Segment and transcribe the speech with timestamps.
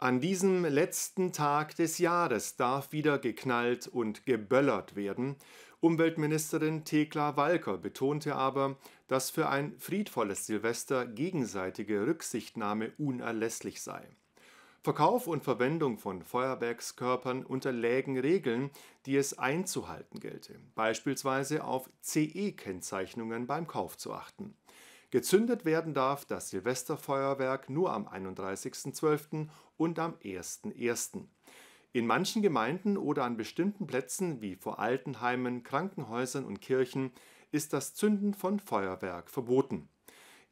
[0.00, 5.34] An diesem letzten Tag des Jahres darf wieder geknallt und geböllert werden.
[5.80, 8.76] Umweltministerin Thekla Walker betonte aber,
[9.08, 14.06] dass für ein friedvolles Silvester gegenseitige Rücksichtnahme unerlässlich sei.
[14.84, 18.70] Verkauf und Verwendung von Feuerwerkskörpern unterlägen Regeln,
[19.04, 24.54] die es einzuhalten gelte, beispielsweise auf CE-Kennzeichnungen beim Kauf zu achten.
[25.10, 29.48] Gezündet werden darf das Silvesterfeuerwerk nur am 31.12.
[29.78, 31.24] und am 1.1.
[31.92, 37.12] In manchen Gemeinden oder an bestimmten Plätzen wie vor Altenheimen, Krankenhäusern und Kirchen
[37.50, 39.88] ist das Zünden von Feuerwerk verboten.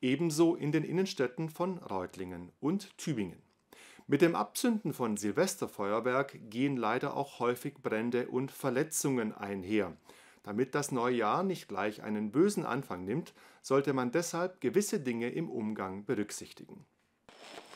[0.00, 3.42] Ebenso in den Innenstädten von Reutlingen und Tübingen.
[4.06, 9.94] Mit dem Abzünden von Silvesterfeuerwerk gehen leider auch häufig Brände und Verletzungen einher.
[10.46, 15.28] Damit das neue Jahr nicht gleich einen bösen Anfang nimmt, sollte man deshalb gewisse Dinge
[15.28, 16.86] im Umgang berücksichtigen.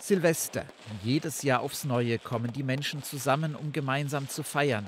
[0.00, 0.66] Silvester.
[1.04, 4.84] Jedes Jahr aufs Neue kommen die Menschen zusammen, um gemeinsam zu feiern.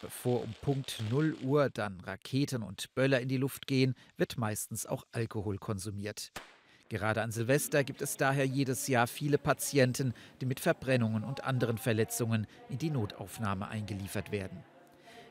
[0.00, 4.86] Bevor um Punkt 0 Uhr dann Raketen und Böller in die Luft gehen, wird meistens
[4.86, 6.32] auch Alkohol konsumiert.
[6.88, 11.76] Gerade an Silvester gibt es daher jedes Jahr viele Patienten, die mit Verbrennungen und anderen
[11.76, 14.64] Verletzungen in die Notaufnahme eingeliefert werden.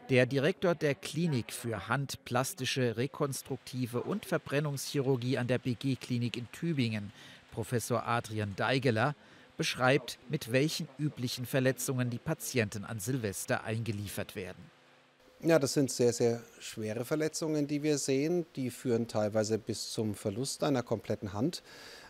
[0.10, 7.12] Der Direktor der Klinik für handplastische, rekonstruktive und Verbrennungschirurgie an der BG-Klinik in Tübingen,
[7.52, 9.14] Professor Adrian Deigeler,
[9.56, 14.79] beschreibt, mit welchen üblichen Verletzungen die Patienten an Silvester eingeliefert werden.
[15.42, 18.46] Ja, das sind sehr, sehr schwere Verletzungen, die wir sehen.
[18.58, 21.64] Die führen teilweise bis zum Verlust einer kompletten Hand.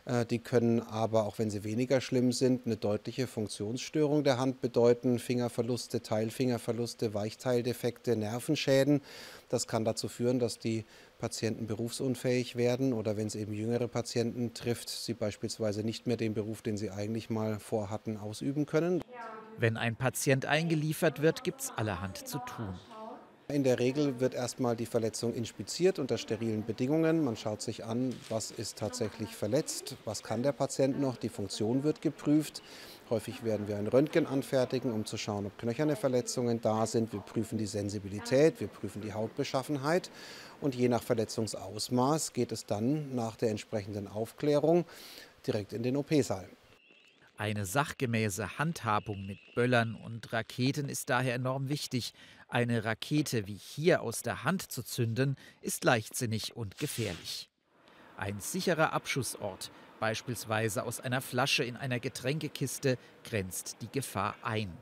[0.05, 4.61] Äh, die können aber, auch wenn sie weniger schlimm sind, eine deutliche Funktionsstörung der Hand
[4.61, 5.19] bedeuten.
[5.19, 9.01] Fingerverluste, Teilfingerverluste, Weichteildefekte, Nervenschäden.
[9.47, 10.85] Das kann dazu führen, dass die
[11.19, 16.33] Patienten berufsunfähig werden oder wenn es eben jüngere Patienten trifft, sie beispielsweise nicht mehr den
[16.33, 19.03] Beruf, den sie eigentlich mal vorhatten, ausüben können.
[19.57, 22.73] Wenn ein Patient eingeliefert wird, gibt es allerhand zu tun.
[23.51, 27.23] In der Regel wird erstmal die Verletzung inspiziert unter sterilen Bedingungen.
[27.23, 31.17] Man schaut sich an, was ist tatsächlich verletzt, was kann der Patient noch.
[31.17, 32.61] Die Funktion wird geprüft.
[33.09, 37.11] Häufig werden wir ein Röntgen anfertigen, um zu schauen, ob knöcherne Verletzungen da sind.
[37.11, 40.11] Wir prüfen die Sensibilität, wir prüfen die Hautbeschaffenheit.
[40.61, 44.85] Und je nach Verletzungsausmaß geht es dann nach der entsprechenden Aufklärung
[45.47, 46.47] direkt in den OP-Saal.
[47.39, 52.13] Eine sachgemäße Handhabung mit Böllern und Raketen ist daher enorm wichtig.
[52.49, 57.47] Eine Rakete wie hier aus der Hand zu zünden, ist leichtsinnig und gefährlich.
[58.17, 64.77] Ein sicherer Abschussort, beispielsweise aus einer Flasche in einer Getränkekiste, grenzt die Gefahr ein.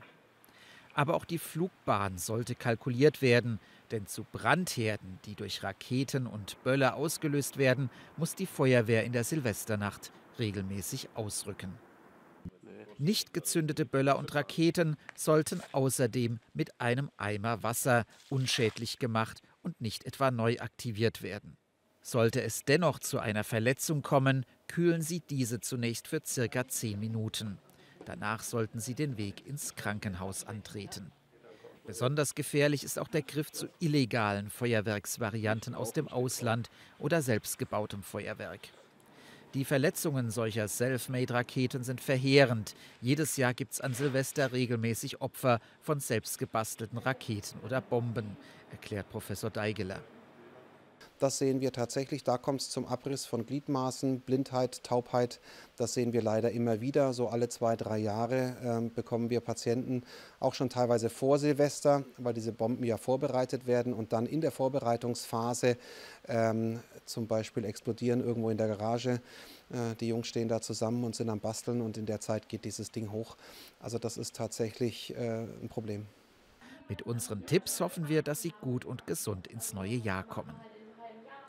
[0.94, 3.60] Aber auch die Flugbahn sollte kalkuliert werden,
[3.92, 9.22] denn zu Brandherden, die durch Raketen und Böller ausgelöst werden, muss die Feuerwehr in der
[9.22, 11.72] Silvesternacht regelmäßig ausrücken.
[12.98, 20.04] Nicht gezündete Böller und Raketen sollten außerdem mit einem Eimer Wasser unschädlich gemacht und nicht
[20.04, 21.56] etwa neu aktiviert werden.
[22.02, 27.58] Sollte es dennoch zu einer Verletzung kommen, kühlen Sie diese zunächst für circa 10 Minuten.
[28.04, 31.12] Danach sollten Sie den Weg ins Krankenhaus antreten.
[31.86, 38.60] Besonders gefährlich ist auch der Griff zu illegalen Feuerwerksvarianten aus dem Ausland oder selbstgebautem Feuerwerk.
[39.54, 42.74] Die Verletzungen solcher Selfmade-Raketen sind verheerend.
[43.00, 48.36] Jedes Jahr gibt es an Silvester regelmäßig Opfer von selbstgebastelten Raketen oder Bomben,
[48.70, 50.02] erklärt Professor Deigeler.
[51.18, 52.22] Das sehen wir tatsächlich.
[52.22, 55.40] Da kommt es zum Abriss von Gliedmaßen, Blindheit, Taubheit.
[55.76, 57.12] Das sehen wir leider immer wieder.
[57.12, 60.04] So alle zwei, drei Jahre äh, bekommen wir Patienten,
[60.38, 64.52] auch schon teilweise vor Silvester, weil diese Bomben ja vorbereitet werden und dann in der
[64.52, 65.76] Vorbereitungsphase
[66.28, 69.20] ähm, zum Beispiel explodieren irgendwo in der Garage.
[69.70, 72.64] Äh, die Jungs stehen da zusammen und sind am Basteln und in der Zeit geht
[72.64, 73.36] dieses Ding hoch.
[73.80, 76.06] Also das ist tatsächlich äh, ein Problem.
[76.88, 80.54] Mit unseren Tipps hoffen wir, dass Sie gut und gesund ins neue Jahr kommen.